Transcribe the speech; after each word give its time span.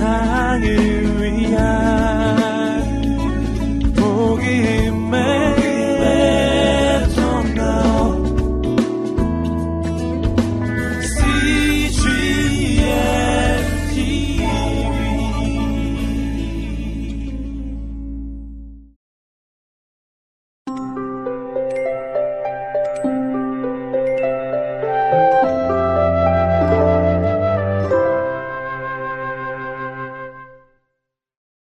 세상을 0.00 0.89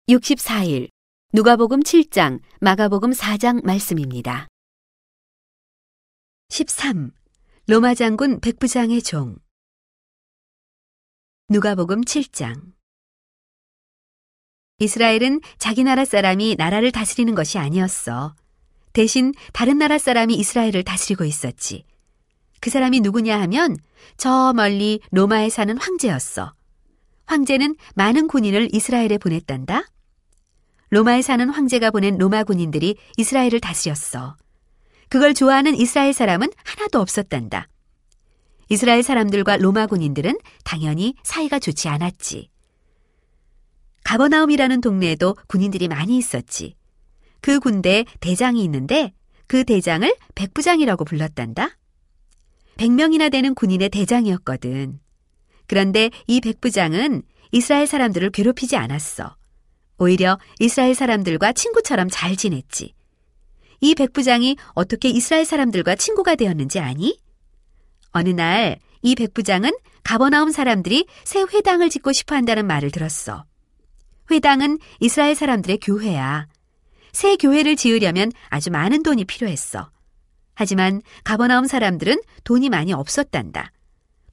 (64일) 0.09 0.90
누가복음 1.34 1.81
7장, 1.81 2.40
마가복음 2.62 3.12
4장 3.12 3.63
말씀입니다. 3.63 4.48
13. 6.50 7.12
로마 7.67 7.94
장군 7.94 8.40
백부장의 8.40 9.03
종 9.03 9.36
누가복음 11.50 12.02
7장 12.02 12.73
이스라엘은 14.80 15.41
자기 15.59 15.84
나라 15.84 16.05
사람이 16.05 16.55
나라를 16.58 16.91
다스리는 16.91 17.36
것이 17.36 17.59
아니었어. 17.59 18.36
대신 18.94 19.31
다른 19.53 19.78
나라 19.78 20.00
사람이 20.00 20.34
이스라엘을 20.34 20.84
다스리고 20.84 21.23
있었지. 21.23 21.86
그 22.62 22.72
사람이 22.72 23.02
누구냐 23.02 23.39
하면 23.41 23.78
저 24.17 24.53
멀리 24.53 25.02
로마에 25.12 25.50
사는 25.50 25.78
황제였어. 25.78 26.55
황제는 27.28 27.76
많은 27.94 28.28
군인을 28.28 28.73
이스라엘에 28.73 29.19
보냈단다. 29.19 29.84
로마에 30.92 31.22
사는 31.22 31.48
황제가 31.50 31.92
보낸 31.92 32.18
로마 32.18 32.44
군인들이 32.44 32.95
이스라엘을 33.18 33.59
다스렸어. 33.59 34.36
그걸 35.08 35.34
좋아하는 35.34 35.76
이스라엘 35.76 36.14
사람은 36.14 36.50
하나도 36.64 37.00
없었단다. 37.00 37.68
이스라엘 38.70 39.02
사람들과 39.04 39.58
로마 39.58 39.88
군인들은 39.88 40.38
당연히 40.64 41.16
사이가 41.23 41.59
좋지 41.59 41.90
않았지. 41.90 42.50
가버나움이라는 44.04 44.81
동네에도 44.81 45.36
군인들이 45.48 45.88
많이 45.88 46.18
있었지. 46.18 46.76
그 47.42 47.59
군대에 47.59 48.06
대장이 48.20 48.64
있는데 48.64 49.14
그 49.48 49.64
대장을 49.64 50.16
백부장이라고 50.36 51.06
불렀단다. 51.06 51.70
100명이나 52.78 53.31
되는 53.31 53.53
군인의 53.56 53.90
대장이었거든. 53.90 55.00
그런데 55.68 56.09
이 56.28 56.42
백부장은 56.42 57.24
이스라엘 57.52 57.88
사람들을 57.88 58.30
괴롭히지 58.30 58.76
않았어. 58.78 59.36
오히려 60.00 60.39
이스라엘 60.59 60.95
사람들과 60.95 61.53
친구처럼 61.53 62.09
잘 62.09 62.36
지냈지. 62.36 62.94
이 63.81 63.95
백부장이 63.95 64.58
어떻게 64.73 65.09
이스라엘 65.09 65.45
사람들과 65.45 65.95
친구가 65.95 66.36
되었는지 66.36 66.80
아니? 66.80 67.19
어느 68.11 68.30
날 68.30 68.80
이 69.02 69.16
백부장은 69.16 69.72
가버나움 70.03 70.52
사람들이 70.52 71.06
새 71.23 71.41
회당을 71.41 71.89
짓고 71.89 72.11
싶어 72.11 72.36
한다는 72.36 72.66
말을 72.67 72.91
들었어. 72.91 73.45
회당은 74.31 74.80
이스라엘 75.00 75.36
사람들의 75.36 75.80
교회야. 75.80 76.47
새 77.13 77.36
교회를 77.38 77.75
지으려면 77.75 78.31
아주 78.50 78.72
많은 78.72 79.03
돈이 79.03 79.25
필요했어. 79.25 79.89
하지만 80.53 81.02
가버나움 81.23 81.66
사람들은 81.66 82.22
돈이 82.44 82.69
많이 82.69 82.94
없었단다. 82.94 83.72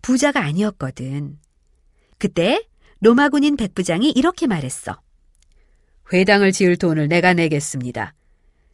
부자가 0.03 0.41
아니었거든. 0.41 1.39
그때 2.19 2.67
로마 3.01 3.29
군인 3.29 3.57
백부장이 3.57 4.11
이렇게 4.11 4.47
말했어. 4.47 5.01
회당을 6.13 6.53
지을 6.53 6.77
돈을 6.77 7.09
내가 7.09 7.35
내겠습니다. 7.35 8.15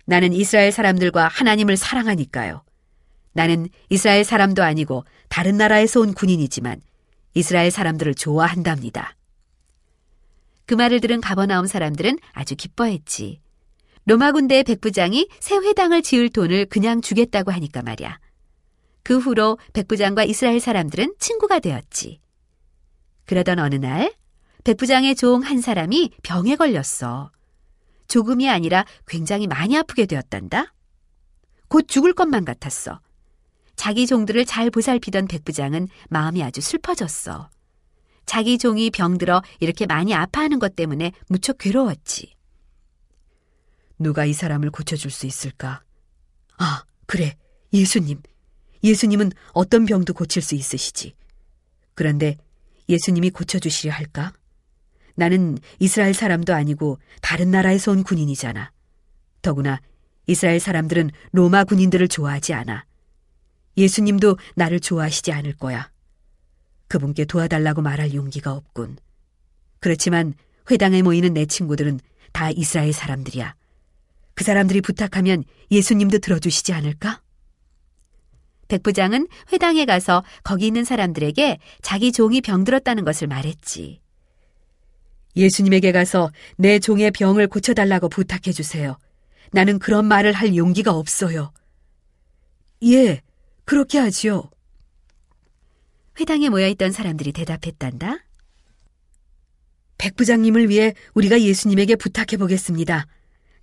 나는 0.05 0.33
이스라엘 0.33 0.73
사람들과 0.73 1.29
하나님을 1.29 1.77
사랑하니까요. 1.77 2.63
나는 3.33 3.69
이스라엘 3.89 4.25
사람도 4.25 4.63
아니고 4.63 5.05
다른 5.29 5.57
나라에서 5.57 6.01
온 6.01 6.13
군인이지만 6.13 6.81
이스라엘 7.35 7.71
사람들을 7.71 8.15
좋아한답니다. 8.15 9.17
그 10.67 10.75
말을 10.75 11.01
들은 11.01 11.21
가버나움 11.21 11.67
사람들은 11.67 12.19
아주 12.33 12.57
기뻐했지. 12.57 13.41
로마 14.05 14.33
군대의 14.33 14.65
백부장이 14.65 15.29
새 15.41 15.57
회당을 15.57 16.03
지을 16.03 16.29
돈을 16.31 16.67
그냥 16.67 17.01
주겠다고 17.01 17.53
하니까 17.53 17.83
말이야. 17.83 18.19
그 19.03 19.19
후로 19.19 19.59
백부장과 19.73 20.25
이스라엘 20.25 20.61
사람들은 20.61 21.15
친구가 21.19 21.61
되었지. 21.61 22.21
그러던 23.27 23.59
어느 23.59 23.77
날 23.77 24.13
백부장의 24.65 25.17
종 25.17 25.43
한 25.43 25.61
사람이 25.61 26.13
병에 26.23 26.57
걸렸어. 26.57 27.31
조금이 28.09 28.49
아니라 28.49 28.85
굉장히 29.07 29.47
많이 29.47 29.77
아프게 29.77 30.07
되었단다. 30.07 30.73
곧 31.69 31.89
죽을 31.89 32.13
것만 32.13 32.45
같았어. 32.45 33.01
자기 33.75 34.07
종들을 34.07 34.45
잘 34.45 34.71
보살피던 34.71 35.27
백부장은 35.27 35.89
마음이 36.11 36.43
아주 36.43 36.61
슬퍼졌어. 36.61 37.51
자기 38.27 38.59
종이 38.59 38.91
병들어 38.91 39.43
이렇게 39.59 39.87
많이 39.87 40.15
아파하는 40.15 40.59
것 40.59 40.77
때문에 40.77 41.13
무척 41.29 41.59
괴로웠지. 41.59 42.35
누가 43.99 44.25
이 44.25 44.33
사람을 44.33 44.71
고쳐줄 44.71 45.11
수 45.11 45.27
있을까? 45.27 45.83
아, 46.59 46.85
그래. 47.07 47.37
예수님. 47.73 48.21
예수님은 48.85 49.33
어떤 49.53 49.87
병도 49.87 50.13
고칠 50.15 50.43
수 50.43 50.55
있으시지. 50.55 51.15
그런데 51.95 52.37
예수님이 52.89 53.31
고쳐주시려 53.31 53.93
할까? 53.93 54.33
나는 55.15 55.59
이스라엘 55.79 56.15
사람도 56.15 56.55
아니고 56.55 56.99
다른 57.21 57.51
나라에서 57.51 57.93
온 57.93 58.03
군인이잖아. 58.03 58.71
더구나 59.43 59.81
이스라엘 60.27 60.61
사람들은 60.61 61.11
로마 61.33 61.65
군인들을 61.65 62.09
좋아하지 62.09 62.55
않아. 62.55 62.85
예수님도 63.77 64.37
나를 64.55 64.81
좋아하시지 64.81 65.33
않을 65.33 65.55
거야. 65.55 65.91
그분께 66.89 67.25
도와달라고 67.25 67.81
말할 67.81 68.15
용기가 68.15 68.53
없군. 68.53 68.99
그렇지만 69.81 70.35
회당에 70.71 71.03
모이는 71.03 71.33
내 71.33 71.47
친구들은 71.47 72.01
다 72.33 72.51
이스라엘 72.51 72.93
사람들이야. 72.93 73.55
그 74.35 74.45
사람들이 74.45 74.81
부탁하면 74.81 75.45
예수님도 75.71 76.19
들어주시지 76.19 76.73
않을까? 76.73 77.23
백부장은 78.69 79.29
회당에 79.53 79.85
가서 79.85 80.23
거기 80.43 80.67
있는 80.67 80.85
사람들에게 80.85 81.59
자기 81.83 82.13
종이 82.13 82.41
병들었다는 82.41 83.05
것을 83.05 83.27
말했지. 83.27 84.02
예수님에게 85.37 85.93
가서 85.93 86.31
내 86.57 86.79
종의 86.79 87.11
병을 87.13 87.49
고쳐달라고 87.49 88.09
부탁해 88.09 88.53
주세요. 88.53 88.99
나는 89.53 89.79
그런 89.79 90.07
말을 90.07 90.33
할 90.33 90.57
용기가 90.57 90.93
없어요. 90.93 91.53
예, 92.85 93.21
그렇게 93.65 93.99
하지요. 93.99 94.51
회당에 96.21 96.49
모여있던 96.49 96.93
사람들이 96.93 97.33
대답했단다. 97.33 98.25
백 99.99 100.17
부장님을 100.17 100.69
위해 100.69 100.95
우리가 101.15 101.41
예수님에게 101.41 101.97
부탁해 101.97 102.37
보겠습니다. 102.39 103.07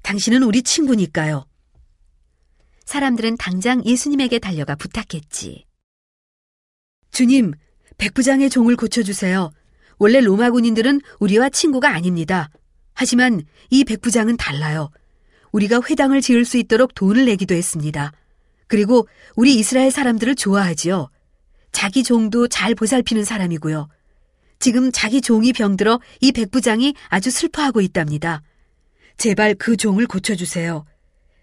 당신은 0.03 0.43
우리 0.43 0.63
친구니까요. 0.63 1.45
사람들은 2.85 3.37
당장 3.37 3.85
예수님에게 3.85 4.39
달려가 4.39 4.75
부탁했지. 4.75 5.65
주님, 7.11 7.53
백부장의 7.97 8.49
종을 8.49 8.75
고쳐주세요. 8.75 9.51
원래 9.99 10.21
로마 10.21 10.49
군인들은 10.49 11.01
우리와 11.19 11.49
친구가 11.49 11.93
아닙니다. 11.93 12.49
하지만 12.93 13.43
이 13.69 13.83
백부장은 13.83 14.37
달라요. 14.37 14.89
우리가 15.51 15.81
회당을 15.87 16.21
지을 16.21 16.45
수 16.45 16.57
있도록 16.57 16.95
돈을 16.95 17.25
내기도 17.25 17.53
했습니다. 17.53 18.13
그리고 18.67 19.07
우리 19.35 19.55
이스라엘 19.55 19.91
사람들을 19.91 20.35
좋아하지요. 20.35 21.09
자기 21.71 22.03
종도 22.03 22.47
잘 22.47 22.75
보살피는 22.75 23.23
사람이고요. 23.23 23.89
지금 24.59 24.91
자기 24.91 25.21
종이 25.21 25.53
병들어 25.53 25.99
이 26.21 26.31
백부장이 26.31 26.93
아주 27.07 27.29
슬퍼하고 27.31 27.81
있답니다. 27.81 28.41
제발 29.17 29.55
그 29.55 29.75
종을 29.75 30.07
고쳐주세요. 30.07 30.85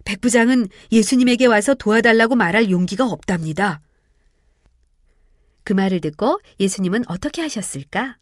백부장은 0.05 0.69
예수님에게 0.93 1.47
와서 1.47 1.75
도와달라고 1.75 2.37
말할 2.37 2.71
용기가 2.71 3.05
없답니다. 3.07 3.81
그 5.65 5.73
말을 5.73 6.01
듣고 6.01 6.41
예수님은 6.61 7.05
어떻게 7.09 7.43
하셨을까? 7.43 8.17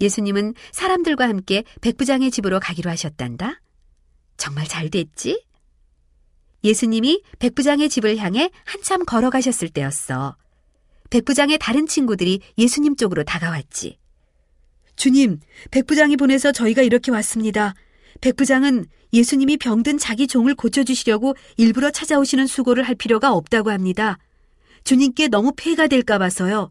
예수님은 0.00 0.54
사람들과 0.72 1.28
함께 1.28 1.64
백부장의 1.80 2.30
집으로 2.30 2.60
가기로 2.60 2.90
하셨단다. 2.90 3.60
정말 4.36 4.66
잘 4.66 4.88
됐지? 4.90 5.44
예수님이 6.64 7.22
백부장의 7.38 7.88
집을 7.88 8.16
향해 8.18 8.50
한참 8.64 9.04
걸어가셨을 9.04 9.68
때였어. 9.68 10.36
백부장의 11.10 11.58
다른 11.58 11.86
친구들이 11.86 12.40
예수님 12.58 12.96
쪽으로 12.96 13.24
다가왔지. 13.24 13.98
주님, 14.96 15.40
백부장이 15.70 16.16
보내서 16.16 16.52
저희가 16.52 16.82
이렇게 16.82 17.10
왔습니다. 17.12 17.74
백부장은 18.20 18.86
예수님이 19.12 19.56
병든 19.56 19.98
자기 19.98 20.26
종을 20.26 20.54
고쳐주시려고 20.54 21.34
일부러 21.56 21.90
찾아오시는 21.90 22.46
수고를 22.46 22.82
할 22.82 22.94
필요가 22.94 23.32
없다고 23.32 23.70
합니다. 23.70 24.18
주님께 24.84 25.28
너무 25.28 25.52
폐가 25.56 25.86
될까 25.86 26.18
봐서요. 26.18 26.70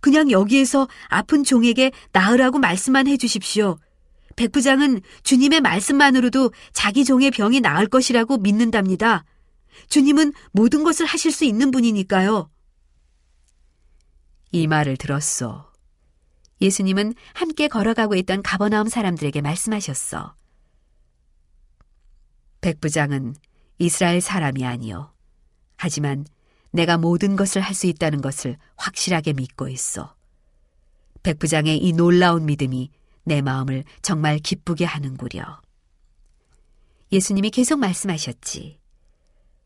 그냥 0.00 0.30
여기에서 0.30 0.88
아픈 1.08 1.44
종에게 1.44 1.92
나으라고 2.12 2.58
말씀만 2.58 3.06
해 3.06 3.16
주십시오. 3.16 3.78
백 4.36 4.52
부장은 4.52 5.00
주님의 5.24 5.60
말씀만으로도 5.60 6.52
자기 6.72 7.04
종의 7.04 7.32
병이 7.32 7.60
나을 7.60 7.88
것이라고 7.88 8.38
믿는답니다. 8.38 9.24
주님은 9.88 10.32
모든 10.52 10.84
것을 10.84 11.06
하실 11.06 11.32
수 11.32 11.44
있는 11.44 11.70
분이니까요. 11.70 12.50
이 14.52 14.66
말을 14.66 14.96
들었소. 14.96 15.64
예수님은 16.60 17.14
함께 17.34 17.68
걸어가고 17.68 18.14
있던 18.16 18.42
가버나움 18.42 18.88
사람들에게 18.88 19.40
말씀하셨어. 19.40 20.34
백부장은 22.60 23.34
이스라엘 23.78 24.20
사람이 24.20 24.64
아니요. 24.64 25.12
하지만 25.76 26.24
내가 26.78 26.96
모든 26.96 27.34
것을 27.34 27.60
할 27.60 27.74
수 27.74 27.88
있다는 27.88 28.20
것을 28.20 28.56
확실하게 28.76 29.32
믿고 29.32 29.68
있어. 29.68 30.14
백 31.24 31.40
부장의 31.40 31.78
이 31.78 31.92
놀라운 31.92 32.46
믿음이 32.46 32.90
내 33.24 33.42
마음을 33.42 33.82
정말 34.00 34.38
기쁘게 34.38 34.84
하는구려. 34.84 35.60
예수님이 37.10 37.50
계속 37.50 37.80
말씀하셨지. 37.80 38.78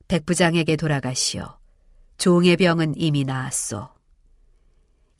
백 0.08 0.24
부장에게 0.24 0.76
돌아가시오. 0.76 1.58
종의 2.16 2.56
병은 2.56 2.94
이미 2.96 3.24
나았소. 3.24 3.88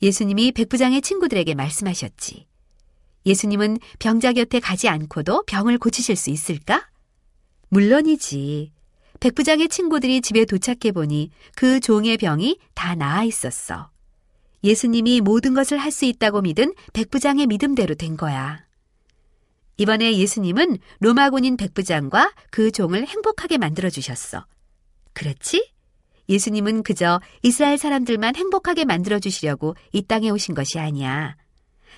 예수님이 0.01 0.51
백 0.51 0.69
부장의 0.69 1.01
친구들에게 1.01 1.53
말씀하셨지. 1.53 2.47
예수님은 3.25 3.77
병자 3.99 4.33
곁에 4.33 4.59
가지 4.59 4.89
않고도 4.89 5.43
병을 5.45 5.77
고치실 5.77 6.15
수 6.15 6.31
있을까? 6.31 6.89
물론이지. 7.69 8.71
백부장의 9.23 9.69
친구들이 9.69 10.19
집에 10.19 10.43
도착해 10.43 10.91
보니 10.93 11.31
그 11.55 11.79
종의 11.79 12.17
병이 12.17 12.59
다 12.73 12.93
나아 12.93 13.23
있었어. 13.23 13.89
예수님이 14.65 15.21
모든 15.21 15.53
것을 15.53 15.77
할 15.77 15.91
수 15.93 16.03
있다고 16.03 16.41
믿은 16.41 16.73
백부장의 16.91 17.47
믿음대로 17.47 17.95
된 17.95 18.17
거야. 18.17 18.65
이번에 19.77 20.17
예수님은 20.17 20.77
로마군인 20.99 21.55
백부장과 21.55 22.33
그 22.51 22.69
종을 22.71 23.07
행복하게 23.07 23.57
만들어 23.57 23.89
주셨어. 23.89 24.45
그렇지? 25.13 25.71
예수님은 26.27 26.83
그저 26.83 27.21
이스라엘 27.43 27.77
사람들만 27.77 28.35
행복하게 28.35 28.83
만들어 28.83 29.19
주시려고 29.19 29.77
이 29.93 30.01
땅에 30.01 30.31
오신 30.31 30.53
것이 30.53 30.79
아니야. 30.79 31.37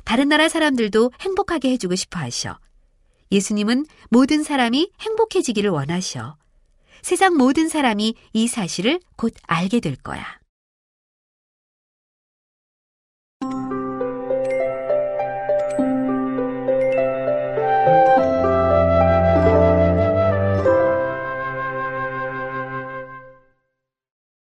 다른 0.04 0.30
나라 0.30 0.48
사람들도 0.48 1.12
행복하게 1.22 1.72
해주고 1.72 1.96
싶어 1.96 2.20
하셔. 2.20 2.60
예수님은 3.32 3.88
모든 4.12 4.44
사람이 4.44 4.92
행복해지기를 5.00 5.72
원하셔. 5.72 6.38
세상 7.06 7.38
모든 7.38 7.70
사람이 7.70 8.16
이 8.34 8.48
사실을 8.48 9.00
곧 9.16 9.36
알게 9.44 9.80
될 9.80 9.96
거야. 9.96 10.26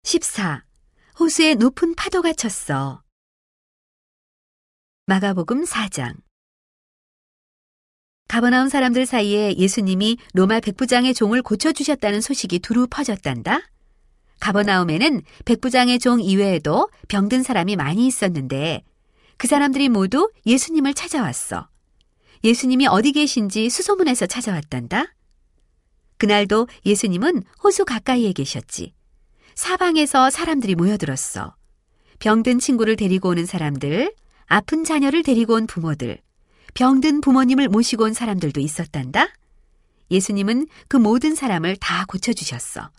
(14) 0.02 0.66
호수에 1.18 1.54
높은 1.54 1.94
파도가 1.94 2.34
쳤어. 2.34 3.02
마가복음 5.06 5.64
4장 5.64 6.20
가버나움 8.32 8.70
사람들 8.70 9.04
사이에 9.04 9.54
예수님이 9.58 10.16
로마 10.32 10.58
백부장의 10.60 11.12
종을 11.12 11.42
고쳐주셨다는 11.42 12.22
소식이 12.22 12.60
두루 12.60 12.86
퍼졌단다. 12.88 13.60
가버나움에는 14.40 15.20
백부장의 15.44 15.98
종 15.98 16.18
이외에도 16.18 16.88
병든 17.08 17.42
사람이 17.42 17.76
많이 17.76 18.06
있었는데 18.06 18.84
그 19.36 19.46
사람들이 19.46 19.90
모두 19.90 20.30
예수님을 20.46 20.94
찾아왔어. 20.94 21.68
예수님이 22.42 22.86
어디 22.86 23.12
계신지 23.12 23.68
수소문해서 23.68 24.24
찾아왔단다. 24.24 25.14
그날도 26.16 26.68
예수님은 26.86 27.42
호수 27.62 27.84
가까이에 27.84 28.32
계셨지. 28.32 28.94
사방에서 29.54 30.30
사람들이 30.30 30.74
모여들었어. 30.74 31.54
병든 32.18 32.60
친구를 32.60 32.96
데리고 32.96 33.28
오는 33.28 33.44
사람들, 33.44 34.14
아픈 34.46 34.84
자녀를 34.84 35.22
데리고 35.22 35.52
온 35.52 35.66
부모들, 35.66 36.22
병든 36.74 37.20
부모님을 37.20 37.68
모시고 37.68 38.04
온 38.04 38.14
사람들도 38.14 38.60
있었단다. 38.60 39.28
예수님은 40.10 40.66
그 40.88 40.96
모든 40.96 41.34
사람을 41.34 41.76
다 41.76 42.04
고쳐주셨어. 42.06 42.90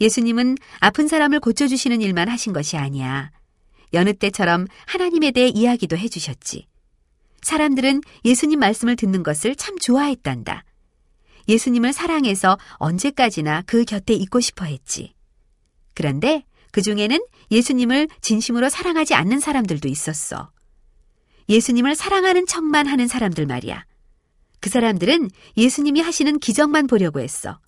예수님은 0.00 0.56
아픈 0.80 1.08
사람을 1.08 1.40
고쳐주시는 1.40 2.00
일만 2.00 2.28
하신 2.28 2.52
것이 2.52 2.76
아니야. 2.76 3.30
여느 3.92 4.14
때처럼 4.14 4.66
하나님에 4.86 5.32
대해 5.32 5.48
이야기도 5.48 5.96
해주셨지. 5.96 6.66
사람들은 7.42 8.00
예수님 8.24 8.58
말씀을 8.60 8.96
듣는 8.96 9.22
것을 9.22 9.56
참 9.56 9.78
좋아했단다. 9.78 10.64
예수님을 11.48 11.92
사랑해서 11.92 12.56
언제까지나 12.74 13.62
그 13.66 13.84
곁에 13.84 14.14
있고 14.14 14.40
싶어 14.40 14.64
했지. 14.64 15.12
그런데 15.94 16.44
그 16.70 16.82
중에는 16.82 17.18
예수님을 17.50 18.08
진심으로 18.20 18.68
사랑하지 18.68 19.14
않는 19.14 19.40
사람들도 19.40 19.88
있었어. 19.88 20.51
예수님을 21.52 21.94
사랑하는 21.94 22.46
척만 22.46 22.86
하는 22.86 23.06
사람들 23.06 23.44
말이야. 23.44 23.84
그 24.60 24.70
사람들은 24.70 25.30
예수님이 25.58 26.00
하시는 26.00 26.38
기적만 26.38 26.86
보려고 26.86 27.20
했어. 27.20 27.60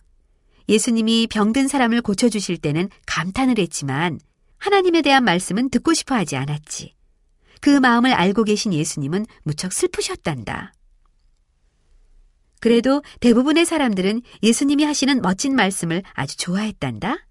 예수님이 0.71 1.27
병든 1.31 1.69
사람을 1.69 2.01
고쳐주실 2.01 2.57
때는 2.57 2.89
감탄을 3.07 3.59
했지만 3.59 4.19
하나님에 4.57 5.03
대한 5.03 5.23
말씀은 5.25 5.69
듣고 5.69 5.93
싶어 5.93 6.15
하지 6.15 6.37
않았지. 6.37 6.95
그 7.61 7.69
마음을 7.79 8.11
알고 8.15 8.45
계신 8.45 8.73
예수님은 8.73 9.27
무척 9.43 9.75
슬프셨단다. 9.75 10.73
그래도 12.61 13.03
대부분의 13.21 13.67
사람들은 13.67 14.23
예수님이 14.43 14.85
하시는 14.85 15.21
멋진 15.21 15.55
말씀을 15.55 16.03
아주 16.15 16.39
좋아했단다. 16.39 17.27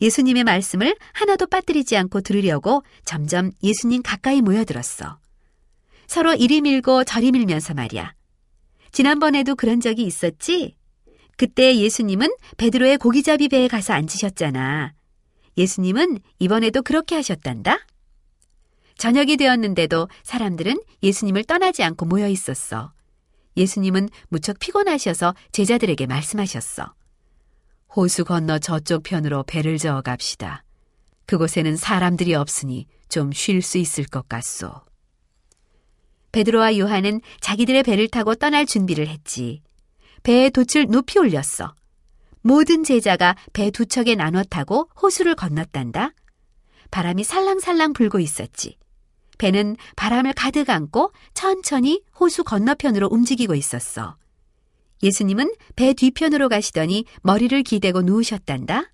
예수님의 0.00 0.44
말씀을 0.44 0.94
하나도 1.14 1.48
빠뜨리지 1.48 1.96
않고 1.96 2.20
들으려고 2.20 2.84
점점 3.04 3.50
예수님 3.64 4.02
가까이 4.02 4.40
모여들었어. 4.40 5.18
서로 6.06 6.34
이리 6.34 6.60
밀고 6.60 7.04
저리 7.04 7.32
밀면서 7.32 7.74
말이야. 7.74 8.14
지난번에도 8.92 9.54
그런 9.54 9.80
적이 9.80 10.04
있었지? 10.04 10.76
그때 11.36 11.76
예수님은 11.76 12.28
베드로의 12.56 12.98
고기잡이 12.98 13.48
배에 13.48 13.68
가서 13.68 13.92
앉으셨잖아. 13.92 14.92
예수님은 15.56 16.18
이번에도 16.38 16.82
그렇게 16.82 17.16
하셨단다? 17.16 17.78
저녁이 18.98 19.36
되었는데도 19.36 20.08
사람들은 20.22 20.80
예수님을 21.02 21.44
떠나지 21.44 21.82
않고 21.82 22.06
모여 22.06 22.28
있었어. 22.28 22.92
예수님은 23.56 24.08
무척 24.28 24.58
피곤하셔서 24.58 25.34
제자들에게 25.52 26.06
말씀하셨어. 26.06 26.94
호수 27.96 28.24
건너 28.24 28.58
저쪽 28.58 29.02
편으로 29.04 29.44
배를 29.44 29.78
저어 29.78 30.02
갑시다. 30.02 30.64
그곳에는 31.26 31.76
사람들이 31.76 32.34
없으니 32.34 32.86
좀 33.08 33.32
쉴 33.32 33.62
수 33.62 33.78
있을 33.78 34.04
것 34.04 34.28
같소. 34.28 34.72
베드로와 36.34 36.78
요한은 36.78 37.20
자기들의 37.40 37.84
배를 37.84 38.08
타고 38.08 38.34
떠날 38.34 38.66
준비를 38.66 39.06
했지. 39.06 39.62
배의 40.24 40.50
돛을 40.50 40.86
높이 40.88 41.16
올렸어. 41.20 41.76
모든 42.42 42.82
제자가 42.82 43.36
배 43.52 43.70
두 43.70 43.86
척에 43.86 44.16
나눠 44.16 44.42
타고 44.42 44.90
호수를 45.00 45.36
건넜단다. 45.36 46.10
바람이 46.90 47.22
살랑살랑 47.22 47.92
불고 47.92 48.18
있었지. 48.18 48.76
배는 49.38 49.76
바람을 49.94 50.32
가득 50.32 50.70
안고 50.70 51.12
천천히 51.34 52.02
호수 52.18 52.42
건너편으로 52.42 53.08
움직이고 53.12 53.54
있었어. 53.54 54.16
예수님은 55.04 55.52
배 55.76 55.94
뒤편으로 55.94 56.48
가시더니 56.48 57.04
머리를 57.22 57.62
기대고 57.62 58.02
누우셨단다. 58.02 58.90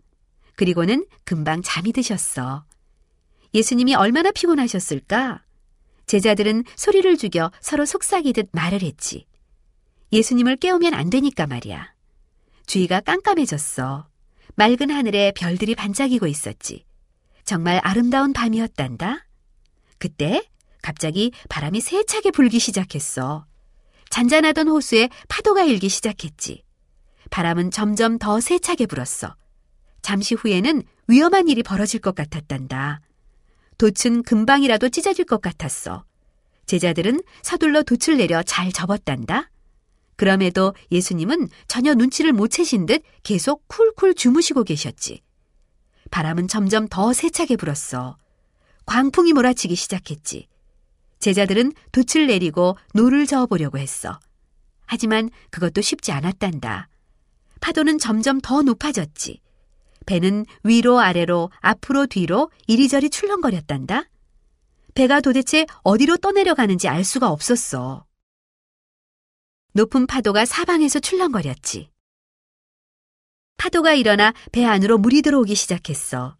그리고는 0.56 1.06
금방 1.24 1.62
잠이 1.62 1.92
드셨어. 1.92 2.64
예수님이 3.54 3.94
얼마나 3.94 4.30
피곤하셨을까? 4.30 5.42
제자들은 6.10 6.64
소리를 6.74 7.16
죽여 7.16 7.52
서로 7.60 7.86
속삭이듯 7.86 8.48
말을 8.50 8.82
했지. 8.82 9.26
예수님을 10.12 10.56
깨우면 10.56 10.92
안 10.92 11.08
되니까 11.08 11.46
말이야. 11.46 11.94
주위가 12.66 12.98
깜깜해졌어. 13.02 14.08
맑은 14.56 14.90
하늘에 14.90 15.30
별들이 15.36 15.76
반짝이고 15.76 16.26
있었지. 16.26 16.84
정말 17.44 17.80
아름다운 17.84 18.32
밤이었단다. 18.32 19.24
그때 19.98 20.42
갑자기 20.82 21.30
바람이 21.48 21.80
세차게 21.80 22.32
불기 22.32 22.58
시작했어. 22.58 23.46
잔잔하던 24.10 24.66
호수에 24.66 25.10
파도가 25.28 25.62
일기 25.62 25.88
시작했지. 25.88 26.64
바람은 27.30 27.70
점점 27.70 28.18
더 28.18 28.40
세차게 28.40 28.86
불었어. 28.86 29.36
잠시 30.02 30.34
후에는 30.34 30.82
위험한 31.06 31.46
일이 31.46 31.62
벌어질 31.62 32.00
것 32.00 32.16
같았단다. 32.16 33.00
돛은 33.80 34.22
금방이라도 34.24 34.90
찢어질 34.90 35.24
것 35.24 35.40
같았어. 35.40 36.04
제자들은 36.66 37.22
서둘러 37.42 37.82
돛을 37.82 38.18
내려 38.18 38.42
잘 38.42 38.70
접었단다. 38.70 39.50
그럼에도 40.16 40.74
예수님은 40.92 41.48
전혀 41.66 41.94
눈치를 41.94 42.34
못 42.34 42.48
채신 42.48 42.84
듯 42.84 43.02
계속 43.22 43.66
쿨쿨 43.68 44.14
주무시고 44.14 44.64
계셨지. 44.64 45.22
바람은 46.10 46.46
점점 46.46 46.88
더 46.88 47.14
세차게 47.14 47.56
불었어. 47.56 48.18
광풍이 48.84 49.32
몰아치기 49.32 49.74
시작했지. 49.76 50.46
제자들은 51.20 51.72
돛을 51.92 52.26
내리고 52.26 52.76
노를 52.92 53.26
저어보려고 53.26 53.78
했어. 53.78 54.20
하지만 54.84 55.30
그것도 55.48 55.80
쉽지 55.80 56.12
않았단다. 56.12 56.88
파도는 57.62 57.98
점점 57.98 58.42
더 58.42 58.60
높아졌지. 58.60 59.40
배는 60.06 60.46
위로 60.64 61.00
아래로 61.00 61.50
앞으로 61.60 62.06
뒤로 62.06 62.50
이리저리 62.66 63.10
출렁거렸단다. 63.10 64.04
배가 64.94 65.20
도대체 65.20 65.66
어디로 65.82 66.16
떠내려가는지 66.18 66.88
알 66.88 67.04
수가 67.04 67.30
없었어. 67.30 68.04
높은 69.72 70.06
파도가 70.06 70.44
사방에서 70.46 70.98
출렁거렸지. 70.98 71.90
파도가 73.56 73.94
일어나 73.94 74.32
배 74.52 74.64
안으로 74.64 74.98
물이 74.98 75.22
들어오기 75.22 75.54
시작했어. 75.54 76.36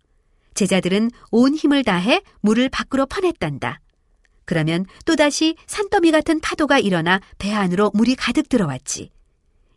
제자들은 0.55 1.11
온 1.31 1.55
힘을 1.55 1.85
다해 1.85 2.23
물을 2.40 2.69
밖으로 2.69 3.07
퍼냈단다. 3.07 3.81
그러면 4.47 4.85
또다시 5.05 5.55
산더미 5.67 6.11
같은 6.11 6.40
파도가 6.40 6.81
일어나 6.81 7.21
배 7.38 7.52
안으로 7.52 7.93
물이 7.95 8.17
가득 8.17 8.49
들어왔지. 8.49 9.12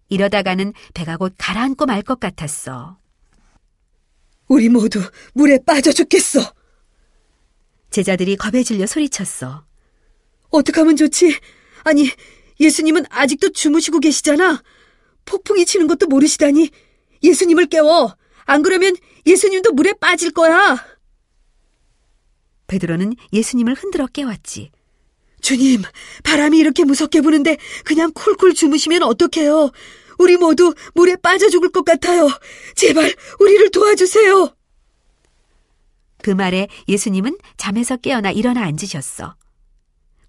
이러다가는 0.10 0.74
배가 0.94 1.18
곧 1.18 1.36
가라앉고 1.38 1.86
말 1.86 2.02
것 2.02 2.20
같았어. 2.20 2.98
우리 4.53 4.69
모두 4.69 5.01
물에 5.33 5.57
빠져 5.65 5.91
죽겠어. 5.91 6.53
제자들이 7.89 8.36
겁에 8.36 8.62
질려 8.62 8.86
소리쳤어. 8.86 9.65
어떡하면 10.50 10.95
좋지? 10.95 11.36
아니, 11.83 12.07
예수님은 12.60 13.05
아직도 13.10 13.51
주무시고 13.51 14.00
계시잖아. 14.00 14.62
폭풍이 15.25 15.65
치는 15.65 15.88
것도 15.88 16.05
모르시다니. 16.05 16.69
예수님을 17.24 17.65
깨워. 17.65 18.15
안 18.45 18.62
그러면 18.62 18.95
예수님도 19.25 19.72
물에 19.72 19.93
빠질 19.93 20.29
거야. 20.29 20.86
베드로는 22.67 23.15
예수님을 23.33 23.74
흔들어 23.74 24.05
깨웠지. 24.05 24.69
주님, 25.41 25.81
바람이 26.24 26.60
이렇게 26.60 26.83
무섭게 26.83 27.22
부는데 27.22 27.57
그냥 27.86 28.12
쿨쿨 28.13 28.53
주무시면 28.53 29.01
어떡해요? 29.01 29.72
우리 30.17 30.38
모두 30.38 30.74
물에 30.93 31.15
빠져 31.17 31.50
죽을 31.50 31.72
것 31.72 31.84
같아요. 31.84 32.29
제발 32.75 33.13
우리를 33.39 33.72
도와주세요. 33.72 34.55
그 36.22 36.29
말에 36.29 36.67
예수님은 36.88 37.38
잠에서 37.58 37.98
깨어나 37.98 38.32
일어나 38.32 38.63
앉으셨어. 38.63 39.36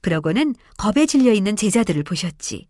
그러고는 0.01 0.55
겁에 0.77 1.07
질려 1.07 1.33
있는 1.33 1.57
제자들을 1.57 2.03
보셨지. 2.03 2.69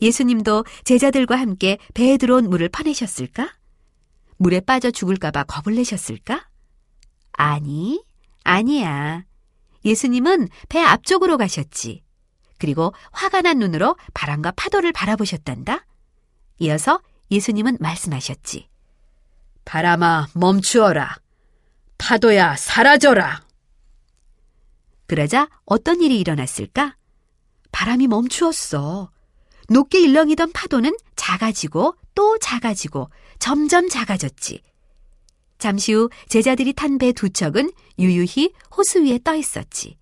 예수님도 0.00 0.64
제자들과 0.84 1.38
함께 1.38 1.78
배에 1.94 2.16
들어온 2.16 2.50
물을 2.50 2.68
퍼내셨을까? 2.68 3.54
물에 4.36 4.60
빠져 4.60 4.90
죽을까봐 4.90 5.44
겁을 5.44 5.76
내셨을까? 5.76 6.48
아니, 7.32 8.02
아니야. 8.42 9.24
예수님은 9.84 10.48
배 10.68 10.80
앞쪽으로 10.80 11.38
가셨지. 11.38 12.02
그리고 12.58 12.92
화가 13.12 13.42
난 13.42 13.58
눈으로 13.58 13.96
바람과 14.14 14.52
파도를 14.52 14.92
바라보셨단다. 14.92 15.86
이어서 16.58 17.00
예수님은 17.30 17.78
말씀하셨지. 17.80 18.68
바람아, 19.64 20.28
멈추어라. 20.34 21.16
파도야, 21.98 22.56
사라져라. 22.56 23.42
그러자 25.06 25.48
어떤 25.64 26.00
일이 26.02 26.18
일어났을까? 26.20 26.96
바람이 27.70 28.06
멈추었어. 28.08 29.10
높게 29.68 30.00
일렁이던 30.00 30.52
파도는 30.52 30.96
작아지고 31.16 31.96
또 32.14 32.38
작아지고 32.38 33.08
점점 33.38 33.88
작아졌지. 33.88 34.62
잠시 35.58 35.92
후 35.92 36.10
제자들이 36.28 36.72
탄 36.72 36.98
배 36.98 37.12
두 37.12 37.30
척은 37.30 37.70
유유히 37.98 38.52
호수 38.76 39.04
위에 39.04 39.20
떠 39.22 39.36
있었지. 39.36 39.96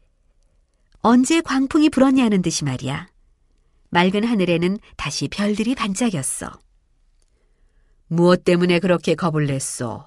언제 1.02 1.40
광풍이 1.42 1.90
불었냐는 1.90 2.40
듯이 2.42 2.64
말이야. 2.64 3.08
맑은 3.90 4.24
하늘에는 4.24 4.78
다시 4.96 5.28
별들이 5.28 5.74
반짝였어. 5.74 6.50
무엇 8.06 8.44
때문에 8.44 8.78
그렇게 8.78 9.14
겁을 9.14 9.46
냈소? 9.46 10.04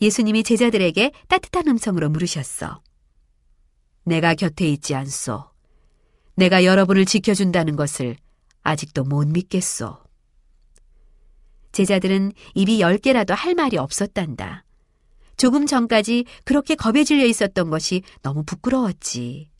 예수님이 0.00 0.42
제자들에게 0.42 1.12
따뜻한 1.28 1.68
음성으로 1.68 2.10
물으셨어. 2.10 2.82
내가 4.04 4.34
곁에 4.34 4.68
있지 4.68 4.94
않소. 4.94 5.50
내가 6.36 6.64
여러분을 6.64 7.04
지켜준다는 7.04 7.76
것을 7.76 8.16
아직도 8.62 9.04
못 9.04 9.28
믿겠소. 9.28 9.98
제자들은 11.72 12.32
입이 12.54 12.80
열 12.80 12.98
개라도 12.98 13.34
할 13.34 13.54
말이 13.54 13.78
없었단다. 13.78 14.64
조금 15.36 15.66
전까지 15.66 16.24
그렇게 16.44 16.74
겁에 16.74 17.04
질려 17.04 17.24
있었던 17.24 17.70
것이 17.70 18.02
너무 18.22 18.44
부끄러웠지. 18.44 19.50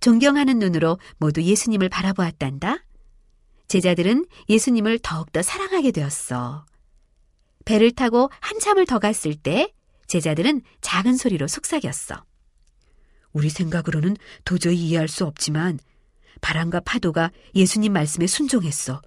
존경하는 0.00 0.58
눈으로 0.58 0.98
모두 1.18 1.42
예수님을 1.42 1.88
바라보았단다. 1.88 2.84
제자들은 3.68 4.26
예수님을 4.48 4.98
더욱더 5.00 5.42
사랑하게 5.42 5.90
되었어. 5.90 6.66
배를 7.64 7.92
타고 7.92 8.30
한참을 8.40 8.84
더 8.86 8.98
갔을 8.98 9.34
때 9.34 9.72
제자들은 10.06 10.62
작은 10.80 11.16
소리로 11.16 11.48
속삭였어. 11.48 12.24
우리 13.32 13.48
생각으로는 13.48 14.16
도저히 14.44 14.76
이해할 14.76 15.08
수 15.08 15.24
없지만 15.24 15.78
바람과 16.40 16.80
파도가 16.80 17.30
예수님 17.54 17.92
말씀에 17.92 18.26
순종했어. 18.26 19.00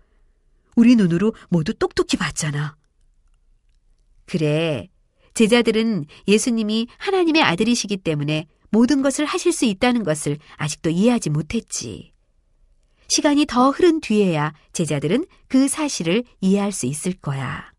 우리 0.76 0.96
눈으로 0.96 1.34
모두 1.50 1.74
똑똑히 1.74 2.18
봤잖아. 2.18 2.76
그래. 4.26 4.90
제자들은 5.34 6.06
예수님이 6.28 6.88
하나님의 6.98 7.44
아들이시기 7.44 7.98
때문에 7.98 8.48
모든 8.70 9.02
것을 9.02 9.26
하실 9.26 9.52
수 9.52 9.66
있다는 9.66 10.04
것을 10.04 10.38
아직도 10.58 10.90
이해하지 10.90 11.30
못했지. 11.30 12.12
시간이 13.08 13.46
더 13.46 13.70
흐른 13.70 14.02
뒤에야 14.02 14.54
제자들은 14.74 15.26
그 15.48 15.68
사실을 15.68 16.24
이해할 16.42 16.72
수 16.72 16.86
있을 16.86 17.14
거야. 17.14 17.72